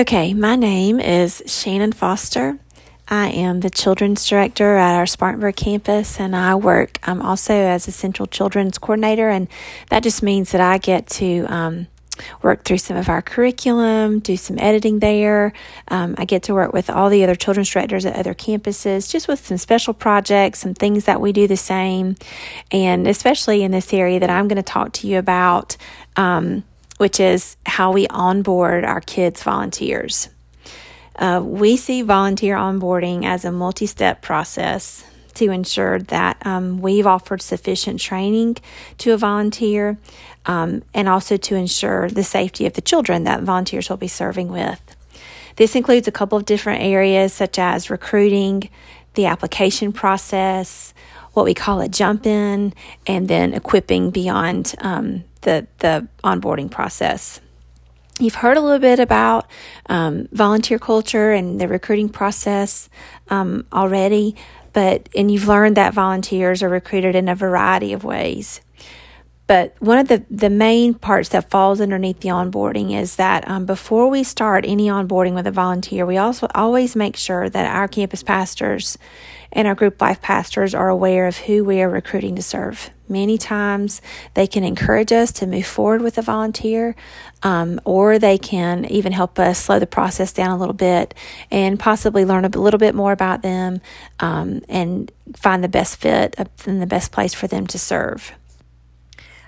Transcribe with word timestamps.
Okay, 0.00 0.32
my 0.32 0.56
name 0.56 0.98
is 0.98 1.42
Shannon 1.44 1.92
Foster. 1.92 2.58
I 3.06 3.28
am 3.28 3.60
the 3.60 3.68
children's 3.68 4.26
director 4.26 4.76
at 4.76 4.96
our 4.96 5.04
Spartanburg 5.04 5.56
campus, 5.56 6.18
and 6.18 6.34
I 6.34 6.54
work 6.54 7.06
um, 7.06 7.20
also 7.20 7.52
as 7.52 7.86
a 7.86 7.92
central 7.92 8.26
children's 8.26 8.78
coordinator. 8.78 9.28
And 9.28 9.46
that 9.90 10.02
just 10.02 10.22
means 10.22 10.52
that 10.52 10.62
I 10.62 10.78
get 10.78 11.06
to 11.08 11.44
um, 11.50 11.86
work 12.40 12.64
through 12.64 12.78
some 12.78 12.96
of 12.96 13.10
our 13.10 13.20
curriculum, 13.20 14.20
do 14.20 14.38
some 14.38 14.58
editing 14.58 15.00
there. 15.00 15.52
Um, 15.88 16.14
I 16.16 16.24
get 16.24 16.44
to 16.44 16.54
work 16.54 16.72
with 16.72 16.88
all 16.88 17.10
the 17.10 17.22
other 17.22 17.34
children's 17.34 17.68
directors 17.68 18.06
at 18.06 18.16
other 18.16 18.32
campuses, 18.32 19.10
just 19.10 19.28
with 19.28 19.46
some 19.46 19.58
special 19.58 19.92
projects, 19.92 20.60
some 20.60 20.72
things 20.72 21.04
that 21.04 21.20
we 21.20 21.30
do 21.30 21.46
the 21.46 21.58
same, 21.58 22.16
and 22.72 23.06
especially 23.06 23.62
in 23.62 23.70
this 23.70 23.92
area 23.92 24.18
that 24.18 24.30
I'm 24.30 24.48
going 24.48 24.56
to 24.56 24.62
talk 24.62 24.92
to 24.94 25.06
you 25.06 25.18
about. 25.18 25.76
Um, 26.16 26.64
which 27.00 27.18
is 27.18 27.56
how 27.64 27.90
we 27.90 28.06
onboard 28.08 28.84
our 28.84 29.00
kids' 29.00 29.42
volunteers. 29.42 30.28
Uh, 31.16 31.40
we 31.42 31.74
see 31.78 32.02
volunteer 32.02 32.56
onboarding 32.56 33.24
as 33.24 33.46
a 33.46 33.50
multi 33.50 33.86
step 33.86 34.20
process 34.20 35.02
to 35.32 35.50
ensure 35.50 35.98
that 35.98 36.36
um, 36.46 36.82
we've 36.82 37.06
offered 37.06 37.40
sufficient 37.40 38.00
training 38.00 38.58
to 38.98 39.14
a 39.14 39.16
volunteer 39.16 39.96
um, 40.44 40.82
and 40.92 41.08
also 41.08 41.38
to 41.38 41.54
ensure 41.54 42.10
the 42.10 42.22
safety 42.22 42.66
of 42.66 42.74
the 42.74 42.82
children 42.82 43.24
that 43.24 43.44
volunteers 43.44 43.88
will 43.88 43.96
be 43.96 44.06
serving 44.06 44.48
with. 44.48 44.82
This 45.56 45.74
includes 45.74 46.06
a 46.06 46.12
couple 46.12 46.36
of 46.36 46.44
different 46.44 46.82
areas 46.82 47.32
such 47.32 47.58
as 47.58 47.88
recruiting, 47.88 48.68
the 49.14 49.24
application 49.24 49.90
process, 49.94 50.92
what 51.32 51.44
we 51.44 51.54
call 51.54 51.80
a 51.80 51.88
jump 51.88 52.26
in, 52.26 52.74
and 53.06 53.28
then 53.28 53.54
equipping 53.54 54.10
beyond 54.10 54.74
um, 54.78 55.24
the, 55.42 55.66
the 55.78 56.06
onboarding 56.24 56.70
process. 56.70 57.40
You've 58.18 58.34
heard 58.34 58.58
a 58.58 58.60
little 58.60 58.78
bit 58.78 59.00
about 59.00 59.46
um, 59.86 60.28
volunteer 60.30 60.78
culture 60.78 61.30
and 61.32 61.58
the 61.58 61.68
recruiting 61.68 62.10
process 62.10 62.90
um, 63.28 63.64
already, 63.72 64.36
but 64.72 65.08
and 65.16 65.30
you've 65.30 65.48
learned 65.48 65.76
that 65.76 65.94
volunteers 65.94 66.62
are 66.62 66.68
recruited 66.68 67.14
in 67.16 67.28
a 67.28 67.34
variety 67.34 67.94
of 67.94 68.04
ways. 68.04 68.60
But 69.50 69.74
one 69.80 69.98
of 69.98 70.06
the, 70.06 70.24
the 70.30 70.48
main 70.48 70.94
parts 70.94 71.30
that 71.30 71.50
falls 71.50 71.80
underneath 71.80 72.20
the 72.20 72.28
onboarding 72.28 72.96
is 72.96 73.16
that 73.16 73.48
um, 73.48 73.66
before 73.66 74.08
we 74.08 74.22
start 74.22 74.64
any 74.64 74.86
onboarding 74.86 75.34
with 75.34 75.44
a 75.44 75.50
volunteer, 75.50 76.06
we 76.06 76.18
also 76.18 76.46
always 76.54 76.94
make 76.94 77.16
sure 77.16 77.50
that 77.50 77.74
our 77.74 77.88
campus 77.88 78.22
pastors 78.22 78.96
and 79.50 79.66
our 79.66 79.74
group 79.74 80.00
life 80.00 80.22
pastors 80.22 80.72
are 80.72 80.88
aware 80.88 81.26
of 81.26 81.36
who 81.36 81.64
we 81.64 81.82
are 81.82 81.90
recruiting 81.90 82.36
to 82.36 82.42
serve. 82.42 82.90
Many 83.08 83.38
times 83.38 84.00
they 84.34 84.46
can 84.46 84.62
encourage 84.62 85.10
us 85.10 85.32
to 85.32 85.48
move 85.48 85.66
forward 85.66 86.00
with 86.00 86.16
a 86.16 86.22
volunteer, 86.22 86.94
um, 87.42 87.80
or 87.84 88.20
they 88.20 88.38
can 88.38 88.84
even 88.84 89.10
help 89.10 89.36
us 89.40 89.58
slow 89.58 89.80
the 89.80 89.86
process 89.88 90.32
down 90.32 90.52
a 90.52 90.58
little 90.58 90.74
bit 90.74 91.12
and 91.50 91.76
possibly 91.76 92.24
learn 92.24 92.44
a 92.44 92.50
little 92.50 92.78
bit 92.78 92.94
more 92.94 93.10
about 93.10 93.42
them 93.42 93.80
um, 94.20 94.60
and 94.68 95.10
find 95.34 95.64
the 95.64 95.68
best 95.68 95.96
fit 95.96 96.36
and 96.66 96.80
the 96.80 96.86
best 96.86 97.10
place 97.10 97.34
for 97.34 97.48
them 97.48 97.66
to 97.66 97.80
serve. 97.80 98.32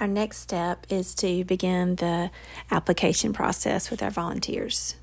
Our 0.00 0.08
next 0.08 0.38
step 0.38 0.86
is 0.88 1.14
to 1.16 1.44
begin 1.44 1.96
the 1.96 2.30
application 2.70 3.32
process 3.32 3.90
with 3.90 4.02
our 4.02 4.10
volunteers. 4.10 4.96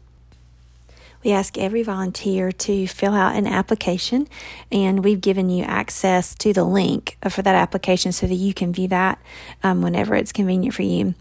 We 1.24 1.32
ask 1.32 1.58
every 1.58 1.84
volunteer 1.84 2.52
to 2.52 2.88
fill 2.88 3.14
out 3.14 3.36
an 3.36 3.48
application, 3.48 4.28
and 4.72 5.04
we've 5.04 5.22
given 5.22 5.50
you 5.50 5.64
access 5.64 6.34
to 6.36 6.52
the 6.52 6.64
link 6.64 7.18
for 7.30 7.42
that 7.42 7.56
application 7.56 8.12
so 8.12 8.28
that 8.28 8.36
you 8.36 8.54
can 8.54 8.74
view 8.74 8.88
that 8.90 9.20
um, 9.64 9.82
whenever 9.82 10.16
it's 10.16 10.32
convenient 10.32 10.74
for 10.74 10.82
you. 10.82 11.14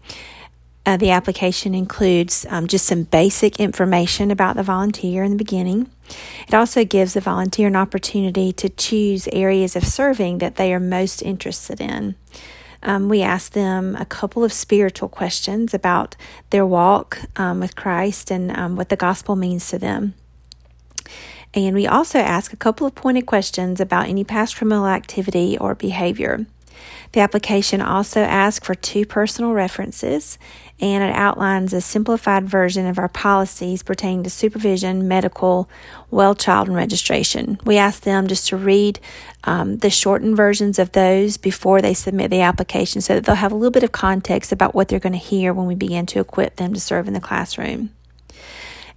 Uh, 0.83 0.97
the 0.97 1.11
application 1.11 1.75
includes 1.75 2.47
um, 2.49 2.67
just 2.67 2.87
some 2.87 3.03
basic 3.03 3.59
information 3.59 4.31
about 4.31 4.55
the 4.55 4.63
volunteer 4.63 5.23
in 5.23 5.31
the 5.31 5.37
beginning. 5.37 5.89
It 6.47 6.55
also 6.55 6.83
gives 6.83 7.13
the 7.13 7.21
volunteer 7.21 7.67
an 7.67 7.75
opportunity 7.75 8.51
to 8.53 8.69
choose 8.69 9.27
areas 9.31 9.75
of 9.75 9.85
serving 9.85 10.39
that 10.39 10.55
they 10.55 10.73
are 10.73 10.79
most 10.79 11.21
interested 11.21 11.79
in. 11.79 12.15
Um, 12.83 13.09
we 13.09 13.21
asked 13.21 13.53
them 13.53 13.95
a 13.95 14.05
couple 14.05 14.43
of 14.43 14.51
spiritual 14.51 15.09
questions 15.09 15.73
about 15.73 16.15
their 16.49 16.65
walk 16.65 17.19
um, 17.35 17.59
with 17.59 17.75
Christ 17.75 18.31
and 18.31 18.55
um, 18.57 18.75
what 18.75 18.89
the 18.89 18.95
gospel 18.95 19.35
means 19.35 19.69
to 19.69 19.77
them. 19.77 20.15
And 21.53 21.75
we 21.75 21.85
also 21.85 22.19
asked 22.19 22.53
a 22.53 22.57
couple 22.57 22.87
of 22.87 22.95
pointed 22.95 23.25
questions 23.25 23.79
about 23.79 24.07
any 24.07 24.23
past 24.23 24.55
criminal 24.55 24.87
activity 24.87 25.57
or 25.57 25.75
behavior. 25.75 26.45
The 27.13 27.19
application 27.19 27.81
also 27.81 28.21
asks 28.21 28.65
for 28.65 28.73
two 28.73 29.05
personal 29.05 29.51
references 29.51 30.37
and 30.79 31.03
it 31.03 31.15
outlines 31.15 31.73
a 31.73 31.81
simplified 31.81 32.49
version 32.49 32.87
of 32.87 32.97
our 32.97 33.09
policies 33.09 33.83
pertaining 33.83 34.23
to 34.23 34.29
supervision, 34.29 35.07
medical, 35.07 35.69
well 36.09 36.33
child, 36.33 36.67
and 36.67 36.75
registration. 36.75 37.59
We 37.65 37.77
ask 37.77 38.01
them 38.03 38.27
just 38.27 38.47
to 38.47 38.57
read 38.57 38.99
um, 39.43 39.77
the 39.77 39.89
shortened 39.89 40.37
versions 40.37 40.79
of 40.79 40.93
those 40.93 41.37
before 41.37 41.81
they 41.81 41.93
submit 41.93 42.31
the 42.31 42.41
application 42.41 43.01
so 43.01 43.15
that 43.15 43.25
they'll 43.25 43.35
have 43.35 43.51
a 43.51 43.55
little 43.55 43.71
bit 43.71 43.83
of 43.83 43.91
context 43.91 44.51
about 44.51 44.73
what 44.73 44.87
they're 44.87 44.99
going 44.99 45.13
to 45.13 45.19
hear 45.19 45.53
when 45.53 45.67
we 45.67 45.75
begin 45.75 46.05
to 46.07 46.19
equip 46.19 46.55
them 46.55 46.73
to 46.73 46.79
serve 46.79 47.07
in 47.07 47.13
the 47.13 47.19
classroom. 47.19 47.91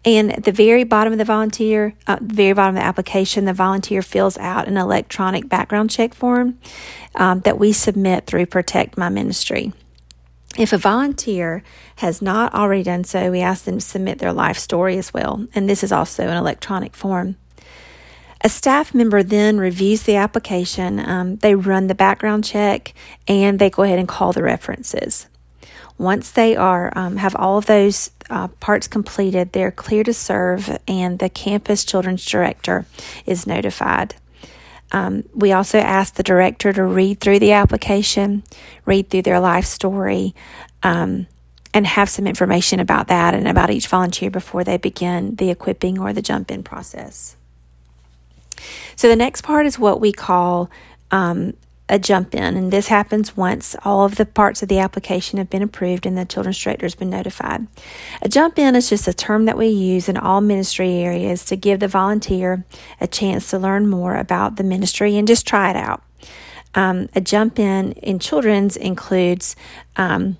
And 0.04 0.32
at 0.32 0.44
the 0.44 0.52
very 0.52 0.84
bottom 0.84 1.12
of 1.12 1.18
the 1.18 1.24
volunteer, 1.24 1.94
uh, 2.06 2.18
very 2.20 2.52
bottom 2.52 2.76
of 2.76 2.82
the 2.82 2.86
application, 2.86 3.46
the 3.46 3.54
volunteer 3.54 4.02
fills 4.02 4.36
out 4.36 4.68
an 4.68 4.76
electronic 4.76 5.48
background 5.48 5.90
check 5.90 6.12
form 6.12 6.58
um, 7.14 7.40
that 7.40 7.58
we 7.58 7.72
submit 7.72 8.26
through 8.26 8.46
Protect 8.46 8.98
My 8.98 9.08
Ministry. 9.08 9.72
If 10.56 10.72
a 10.72 10.78
volunteer 10.78 11.64
has 11.96 12.22
not 12.22 12.54
already 12.54 12.84
done 12.84 13.04
so, 13.04 13.30
we 13.30 13.40
ask 13.40 13.64
them 13.64 13.78
to 13.78 13.84
submit 13.84 14.18
their 14.18 14.32
life 14.32 14.58
story 14.58 14.98
as 14.98 15.12
well, 15.12 15.46
and 15.54 15.68
this 15.68 15.82
is 15.82 15.90
also 15.90 16.28
an 16.28 16.36
electronic 16.36 16.94
form. 16.94 17.36
A 18.42 18.48
staff 18.48 18.94
member 18.94 19.22
then 19.22 19.58
reviews 19.58 20.02
the 20.02 20.16
application, 20.16 21.00
um, 21.00 21.36
they 21.36 21.54
run 21.54 21.86
the 21.86 21.94
background 21.94 22.44
check, 22.44 22.92
and 23.26 23.58
they 23.58 23.70
go 23.70 23.82
ahead 23.82 23.98
and 23.98 24.06
call 24.06 24.32
the 24.32 24.42
references. 24.42 25.26
Once 25.98 26.30
they 26.30 26.56
are 26.56 26.92
um, 26.96 27.16
have 27.16 27.36
all 27.36 27.56
of 27.56 27.66
those 27.66 28.10
uh, 28.30 28.48
parts 28.48 28.88
completed, 28.88 29.52
they're 29.52 29.70
clear 29.70 30.02
to 30.02 30.12
serve, 30.12 30.76
and 30.88 31.18
the 31.18 31.28
campus 31.28 31.84
children's 31.84 32.24
director 32.24 32.84
is 33.26 33.46
notified. 33.46 34.14
Um, 34.92 35.24
we 35.34 35.52
also 35.52 35.78
ask 35.78 36.14
the 36.14 36.22
director 36.22 36.72
to 36.72 36.84
read 36.84 37.20
through 37.20 37.38
the 37.38 37.52
application, 37.52 38.44
read 38.84 39.10
through 39.10 39.22
their 39.22 39.40
life 39.40 39.64
story, 39.64 40.34
um, 40.82 41.26
and 41.72 41.86
have 41.86 42.08
some 42.08 42.26
information 42.26 42.78
about 42.78 43.08
that 43.08 43.34
and 43.34 43.48
about 43.48 43.70
each 43.70 43.88
volunteer 43.88 44.30
before 44.30 44.62
they 44.62 44.76
begin 44.76 45.34
the 45.36 45.50
equipping 45.50 45.98
or 45.98 46.12
the 46.12 46.22
jump 46.22 46.50
in 46.50 46.62
process. 46.62 47.36
So, 48.94 49.08
the 49.08 49.16
next 49.16 49.42
part 49.42 49.66
is 49.66 49.78
what 49.78 50.00
we 50.00 50.12
call 50.12 50.70
um, 51.10 51.54
a 51.88 51.98
jump 51.98 52.34
in, 52.34 52.56
and 52.56 52.72
this 52.72 52.88
happens 52.88 53.36
once 53.36 53.76
all 53.84 54.04
of 54.04 54.16
the 54.16 54.24
parts 54.24 54.62
of 54.62 54.68
the 54.68 54.78
application 54.78 55.38
have 55.38 55.50
been 55.50 55.62
approved 55.62 56.06
and 56.06 56.16
the 56.16 56.24
children's 56.24 56.58
director 56.58 56.86
has 56.86 56.94
been 56.94 57.10
notified. 57.10 57.66
A 58.22 58.28
jump 58.28 58.58
in 58.58 58.74
is 58.74 58.88
just 58.88 59.06
a 59.06 59.12
term 59.12 59.44
that 59.44 59.58
we 59.58 59.66
use 59.68 60.08
in 60.08 60.16
all 60.16 60.40
ministry 60.40 60.94
areas 60.94 61.44
to 61.46 61.56
give 61.56 61.80
the 61.80 61.88
volunteer 61.88 62.64
a 63.00 63.06
chance 63.06 63.50
to 63.50 63.58
learn 63.58 63.86
more 63.86 64.16
about 64.16 64.56
the 64.56 64.64
ministry 64.64 65.16
and 65.16 65.28
just 65.28 65.46
try 65.46 65.70
it 65.70 65.76
out. 65.76 66.02
Um, 66.74 67.08
a 67.14 67.20
jump 67.20 67.58
in 67.58 67.92
in 67.92 68.18
children's 68.18 68.76
includes 68.76 69.54
um, 69.96 70.38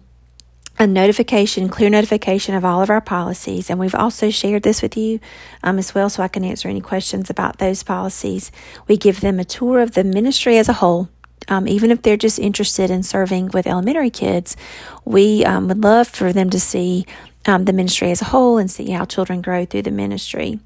a 0.79 0.87
notification, 0.87 1.69
clear 1.69 1.91
notification 1.91 2.55
of 2.55 2.65
all 2.65 2.83
of 2.83 2.91
our 2.91 3.03
policies. 3.03 3.69
And 3.69 3.79
we've 3.79 3.95
also 3.95 4.31
shared 4.31 4.63
this 4.63 4.83
with 4.83 4.97
you 4.97 5.21
um, 5.63 5.79
as 5.79 5.95
well, 5.95 6.09
so 6.09 6.23
I 6.23 6.29
can 6.29 6.43
answer 6.43 6.69
any 6.69 6.81
questions 6.81 7.29
about 7.29 7.59
those 7.59 7.83
policies. 7.83 8.51
We 8.89 8.97
give 8.97 9.21
them 9.21 9.39
a 9.39 9.45
tour 9.45 9.81
of 9.81 9.93
the 9.93 10.05
ministry 10.05 10.57
as 10.59 10.69
a 10.69 10.75
whole 10.75 11.11
um, 11.49 11.69
even 11.69 11.91
if 11.91 12.03
they're 12.03 12.17
just 12.17 12.39
interested 12.39 12.91
in 12.91 13.03
serving 13.03 13.49
with 13.49 13.67
elementary 13.67 14.11
kids, 14.11 14.57
we 15.05 15.45
um, 15.45 15.69
would 15.69 15.83
love 15.83 16.09
for 16.09 16.33
them 16.33 16.51
to 16.51 16.61
see 16.61 17.07
um, 17.47 17.65
the 17.65 17.73
ministry 17.73 18.11
as 18.11 18.23
a 18.23 18.27
whole 18.27 18.59
and 18.59 18.71
see 18.71 18.91
how 18.91 19.05
children 19.05 19.43
grow 19.43 19.65
through 19.65 19.83
the 19.83 19.91
ministry. 19.91 20.59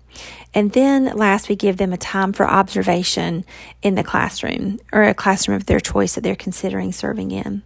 And 0.55 0.73
then 0.73 1.07
last, 1.17 1.49
we 1.49 1.57
give 1.57 1.77
them 1.77 1.93
a 1.93 1.97
time 1.97 2.33
for 2.33 2.47
observation 2.47 3.45
in 3.83 3.95
the 3.95 4.05
classroom 4.05 4.79
or 4.93 5.03
a 5.03 5.15
classroom 5.15 5.57
of 5.57 5.67
their 5.67 5.81
choice 5.81 6.15
that 6.15 6.23
they're 6.23 6.37
considering 6.37 6.93
serving 6.93 7.31
in. 7.31 7.63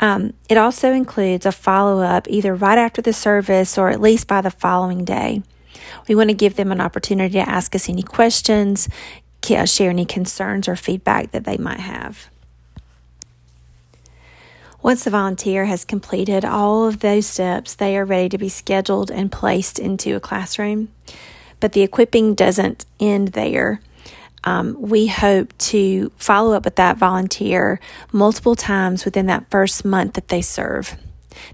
Um, 0.00 0.32
it 0.48 0.56
also 0.56 0.92
includes 0.92 1.44
a 1.44 1.52
follow 1.52 2.02
up 2.02 2.26
either 2.28 2.54
right 2.54 2.78
after 2.78 3.02
the 3.02 3.12
service 3.12 3.76
or 3.76 3.90
at 3.90 4.00
least 4.00 4.26
by 4.26 4.40
the 4.40 4.50
following 4.50 5.04
day. 5.04 5.42
We 6.08 6.14
want 6.14 6.30
to 6.30 6.34
give 6.34 6.56
them 6.56 6.72
an 6.72 6.80
opportunity 6.80 7.34
to 7.34 7.48
ask 7.48 7.74
us 7.74 7.88
any 7.88 8.02
questions, 8.02 8.88
share 9.42 9.90
any 9.90 10.04
concerns 10.04 10.68
or 10.68 10.76
feedback 10.76 11.32
that 11.32 11.44
they 11.44 11.56
might 11.56 11.80
have. 11.80 12.30
Once 14.82 15.04
the 15.04 15.10
volunteer 15.10 15.66
has 15.66 15.84
completed 15.84 16.42
all 16.44 16.86
of 16.86 17.00
those 17.00 17.26
steps, 17.26 17.74
they 17.74 17.98
are 17.98 18.04
ready 18.04 18.30
to 18.30 18.38
be 18.38 18.48
scheduled 18.48 19.10
and 19.10 19.30
placed 19.30 19.78
into 19.78 20.16
a 20.16 20.20
classroom. 20.20 20.88
But 21.60 21.72
the 21.72 21.82
equipping 21.82 22.34
doesn't 22.34 22.86
end 22.98 23.28
there. 23.28 23.82
Um, 24.44 24.76
we 24.78 25.06
hope 25.06 25.56
to 25.58 26.10
follow 26.16 26.54
up 26.54 26.64
with 26.64 26.76
that 26.76 26.96
volunteer 26.96 27.78
multiple 28.10 28.54
times 28.54 29.04
within 29.04 29.26
that 29.26 29.50
first 29.50 29.84
month 29.84 30.14
that 30.14 30.28
they 30.28 30.40
serve. 30.40 30.96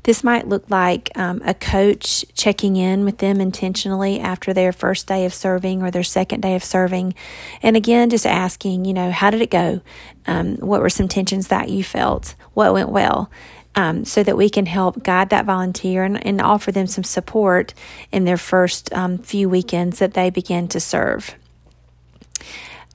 This 0.02 0.24
might 0.24 0.48
look 0.48 0.70
like 0.70 1.10
um, 1.16 1.42
a 1.44 1.54
coach 1.54 2.24
checking 2.34 2.76
in 2.76 3.04
with 3.04 3.18
them 3.18 3.40
intentionally 3.40 4.20
after 4.20 4.52
their 4.52 4.72
first 4.72 5.06
day 5.06 5.24
of 5.24 5.34
serving 5.34 5.82
or 5.82 5.90
their 5.90 6.02
second 6.02 6.40
day 6.40 6.54
of 6.54 6.64
serving. 6.64 7.14
And 7.62 7.76
again, 7.76 8.10
just 8.10 8.26
asking, 8.26 8.84
you 8.84 8.94
know, 8.94 9.10
how 9.10 9.30
did 9.30 9.42
it 9.42 9.50
go? 9.50 9.80
Um, 10.26 10.56
what 10.56 10.80
were 10.80 10.90
some 10.90 11.08
tensions 11.08 11.48
that 11.48 11.68
you 11.68 11.84
felt? 11.84 12.34
What 12.54 12.72
went 12.72 12.90
well? 12.90 13.30
Um, 13.74 14.06
so 14.06 14.22
that 14.22 14.38
we 14.38 14.48
can 14.48 14.64
help 14.64 15.02
guide 15.02 15.28
that 15.30 15.44
volunteer 15.44 16.02
and, 16.02 16.24
and 16.26 16.40
offer 16.40 16.72
them 16.72 16.86
some 16.86 17.04
support 17.04 17.74
in 18.10 18.24
their 18.24 18.38
first 18.38 18.90
um, 18.94 19.18
few 19.18 19.50
weekends 19.50 19.98
that 19.98 20.14
they 20.14 20.30
begin 20.30 20.66
to 20.68 20.80
serve. 20.80 21.34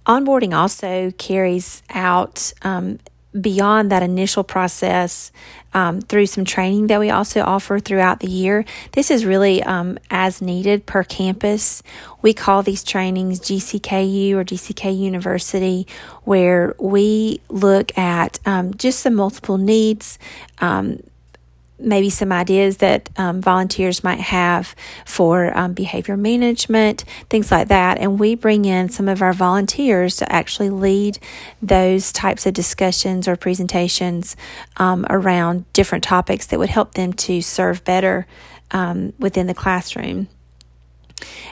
Onboarding 0.08 0.58
also 0.58 1.12
carries 1.12 1.84
out 1.92 2.52
um, 2.64 2.98
beyond 3.40 3.92
that 3.92 4.04
initial 4.04 4.44
process 4.44 5.32
um, 5.74 6.02
through 6.02 6.26
some 6.26 6.44
training 6.44 6.88
that 6.88 7.00
we 7.00 7.10
also 7.10 7.42
offer 7.42 7.80
throughout 7.80 8.20
the 8.20 8.30
year. 8.30 8.66
This 8.92 9.10
is 9.10 9.26
really 9.26 9.64
um, 9.64 9.98
as 10.10 10.42
needed 10.42 10.86
per 10.86 11.04
campus. 11.04 11.82
We 12.22 12.34
call 12.34 12.62
these 12.62 12.84
trainings 12.84 13.40
GCKU 13.40 14.34
or 14.34 14.44
GCK 14.44 14.98
University, 14.98 15.88
where 16.24 16.76
we 16.78 17.40
look 17.50 17.98
at 17.98 18.40
um, 18.46 18.74
just 18.74 19.04
the 19.04 19.12
multiple 19.12 19.58
needs 19.58 20.20
um, 20.60 21.02
maybe 21.82 22.10
some 22.10 22.32
ideas 22.32 22.78
that 22.78 23.10
um, 23.18 23.42
volunteers 23.42 24.04
might 24.04 24.20
have 24.20 24.76
for 25.06 25.56
um, 25.58 25.74
behavior 25.74 26.18
management, 26.18 27.04
things 27.30 27.52
like 27.52 27.68
that. 27.70 27.98
And 27.98 28.20
we 28.20 28.36
bring 28.36 28.66
in 28.66 28.90
some 28.90 29.08
of 29.08 29.22
our 29.22 29.34
volunteers 29.34 30.18
to 30.18 30.32
actually 30.32 30.70
lead 30.70 31.20
those 31.62 32.12
types 32.12 32.46
of 32.46 32.54
discussions 32.54 33.28
or 33.28 33.36
presentations 33.36 34.36
um, 34.78 35.06
around 35.10 35.72
different 35.74 36.04
topics 36.04 36.48
that 36.48 36.60
would 36.60 36.70
help 36.70 36.94
them 36.94 37.14
to 37.14 37.42
serve 37.42 37.84
better 37.84 38.28
um, 38.72 39.14
within 39.20 39.48
the 39.48 39.54
classroom. 39.54 40.28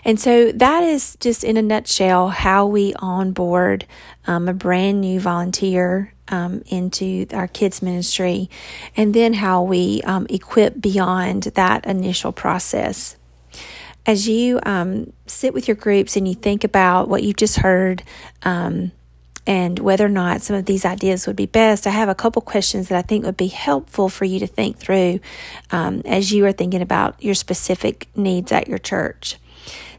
And 0.04 0.19
so 0.19 0.51
that 0.51 0.83
is 0.83 1.16
just 1.19 1.44
in 1.44 1.57
a 1.57 1.62
nutshell 1.62 2.30
how 2.30 2.66
we 2.66 2.94
onboard 2.95 3.86
um, 4.27 4.48
a 4.48 4.54
brand 4.54 5.01
new 5.01 5.19
volunteer 5.19 6.13
um, 6.27 6.62
into 6.68 7.25
our 7.33 7.48
kids' 7.48 7.81
ministry, 7.81 8.50
and 8.95 9.13
then 9.13 9.33
how 9.33 9.63
we 9.63 10.01
um, 10.04 10.27
equip 10.30 10.80
beyond 10.80 11.44
that 11.44 11.86
initial 11.86 12.31
process. 12.31 13.16
As 14.06 14.27
you 14.27 14.60
um, 14.63 15.12
sit 15.25 15.54
with 15.54 15.68
your 15.68 15.75
groups 15.75 16.16
and 16.16 16.27
you 16.27 16.36
think 16.36 16.63
about 16.63 17.10
what 17.10 17.24
you've 17.24 17.36
just 17.36 17.57
heard, 17.57 18.04
um, 18.44 18.92
and 19.50 19.80
whether 19.80 20.06
or 20.06 20.10
not 20.10 20.44
some 20.44 20.56
of 20.56 20.66
these 20.66 20.86
ideas 20.86 21.25
would 21.25 21.36
be 21.36 21.48
best, 21.48 21.88
I 21.88 21.89
have 21.89 22.07
a 22.07 22.13
couple 22.13 22.39
questions 22.44 22.89
that 22.89 22.98
I 22.98 23.01
think 23.01 23.25
would 23.25 23.36
be 23.36 23.48
helpful 23.48 24.07
for 24.07 24.25
you 24.25 24.39
to 24.39 24.48
think 24.48 24.77
through 24.77 25.19
um, 25.71 26.04
as 26.06 26.31
you 26.31 26.45
are 26.45 26.51
thinking 26.51 26.83
about 26.83 27.21
your 27.24 27.33
specific 27.33 28.07
needs 28.16 28.51
at 28.51 28.68
your 28.68 28.77
church. 28.77 29.38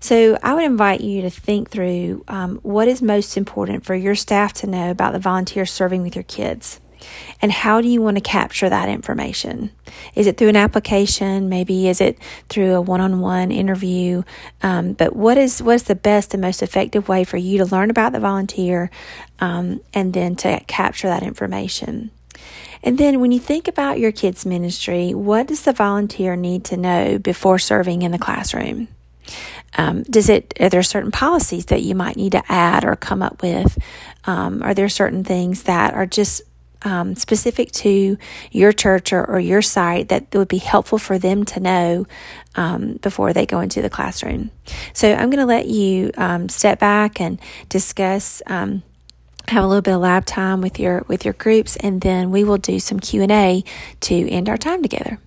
So 0.01 0.39
I 0.43 0.55
would 0.55 0.65
invite 0.65 1.01
you 1.01 1.23
to 1.23 1.31
think 1.31 1.71
through 1.71 2.25
um, 2.29 2.59
what 2.63 2.89
is 2.89 3.03
most 3.03 3.37
important 3.37 3.85
for 3.85 3.95
your 3.95 4.15
staff 4.15 4.53
to 4.55 4.67
know 4.67 4.91
about 4.91 5.13
the 5.13 5.19
volunteers 5.19 5.71
serving 5.71 6.03
with 6.03 6.17
your 6.17 6.25
kids. 6.25 6.81
And 7.41 7.51
how 7.51 7.81
do 7.81 7.89
you 7.89 8.03
want 8.03 8.19
to 8.19 8.21
capture 8.21 8.69
that 8.69 8.89
information? 8.89 9.71
Is 10.15 10.27
it 10.27 10.37
through 10.37 10.51
an 10.51 10.57
application? 10.57 11.49
Maybe 11.49 11.89
is 11.89 12.01
it 12.01 12.19
through 12.49 12.75
a 12.75 12.81
one-on-one 12.81 13.51
interview? 13.51 14.23
Um, 14.63 14.93
but 14.93 15.17
what 15.17 15.39
is 15.39 15.63
what's 15.63 15.85
the 15.85 15.95
best 15.95 16.35
and 16.35 16.43
most 16.43 16.63
effective 16.63 17.09
way 17.09 17.25
for 17.25 17.39
you 17.39 17.57
to 17.59 17.65
learn 17.65 17.89
about 17.89 18.13
the 18.13 18.21
volunteer, 18.21 18.91
um, 19.41 19.81
and 19.95 20.13
then 20.13 20.37
to 20.37 20.61
capture 20.67 21.09
that 21.09 21.23
information? 21.23 22.11
And 22.83 22.99
then 22.99 23.21
when 23.21 23.33
you 23.33 23.41
think 23.41 23.69
about 23.69 23.99
your 23.99 24.13
kids' 24.13 24.45
ministry, 24.45 25.15
what 25.15 25.47
does 25.47 25.63
the 25.63 25.73
volunteer 25.73 26.37
need 26.37 26.65
to 26.67 26.77
know 26.77 27.19
before 27.19 27.59
serving 27.59 28.03
in 28.03 28.13
the 28.13 28.19
classroom? 28.19 28.89
Um, 29.77 30.03
does 30.05 30.29
it 30.29 30.53
are 30.61 30.69
there 30.69 30.83
certain 30.83 31.13
policies 31.13 31.67
that 31.67 31.83
you 31.83 31.95
might 31.95 32.17
need 32.17 32.33
to 32.33 32.43
add 32.49 32.85
or 32.85 32.97
come 32.97 33.23
up 33.23 33.43
with? 33.43 33.79
Um, 34.25 34.63
are 34.63 34.75
there 34.75 34.89
certain 34.89 35.25
things 35.25 35.63
that 35.65 35.95
are 35.95 36.07
just 36.07 36.43
um, 36.83 37.15
specific 37.15 37.71
to 37.73 38.17
your 38.51 38.73
church 38.73 39.13
or, 39.13 39.25
or, 39.25 39.39
your 39.39 39.63
site 39.63 40.09
that 40.09 40.35
would 40.35 40.49
be 40.49 40.59
helpful 40.59 40.99
for 40.99 41.19
them 41.19 41.45
to 41.45 41.61
know 41.61 42.07
um, 42.55 42.95
before 43.03 43.33
they 43.33 43.45
go 43.45 43.61
into 43.61 43.83
the 43.83 43.91
classroom. 43.91 44.51
So 44.95 45.13
I'm 45.13 45.29
going 45.29 45.41
to 45.41 45.47
let 45.47 45.67
you 45.67 46.11
um, 46.17 46.49
step 46.49 46.79
back 46.79 47.21
and 47.21 47.39
discuss. 47.69 48.43
Um, 48.47 48.83
have 49.49 49.65
a 49.65 49.67
little 49.67 49.83
bit 49.83 49.95
of 49.95 50.01
lab 50.01 50.27
time 50.27 50.61
with 50.61 50.79
your 50.79 51.05
with 51.09 51.25
your 51.25 51.35
groups, 51.35 51.75
and 51.77 52.01
then 52.03 52.31
we 52.31 52.45
will 52.45 52.59
do 52.59 52.79
some 52.79 53.01
Q 53.01 53.23
and 53.23 53.33
A 53.33 53.65
to 54.01 54.31
end 54.31 54.49
our 54.49 54.59
time 54.59 54.81
together. 54.81 55.19